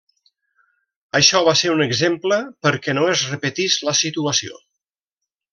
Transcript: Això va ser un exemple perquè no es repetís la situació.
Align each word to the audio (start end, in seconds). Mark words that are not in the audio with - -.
Això 1.19 1.41
va 1.49 1.53
ser 1.59 1.73
un 1.75 1.83
exemple 1.85 2.39
perquè 2.69 2.97
no 2.99 3.07
es 3.13 3.25
repetís 3.35 3.79
la 3.91 3.97
situació. 4.03 4.63